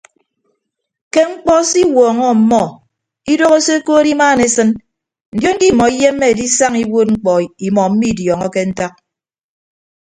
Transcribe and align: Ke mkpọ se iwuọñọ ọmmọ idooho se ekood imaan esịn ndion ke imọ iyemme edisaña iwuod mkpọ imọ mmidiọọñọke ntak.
Ke 1.13 1.21
mkpọ 1.31 1.53
se 1.69 1.77
iwuọñọ 1.83 2.25
ọmmọ 2.33 2.61
idooho 3.33 3.57
se 3.65 3.73
ekood 3.79 4.05
imaan 4.13 4.39
esịn 4.45 4.69
ndion 5.35 5.57
ke 5.59 5.65
imọ 5.71 5.85
iyemme 5.95 6.25
edisaña 6.33 6.79
iwuod 6.83 7.07
mkpọ 7.13 7.31
imọ 7.67 7.81
mmidiọọñọke 7.91 8.61
ntak. 8.69 8.93